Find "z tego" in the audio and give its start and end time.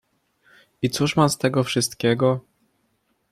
1.29-1.63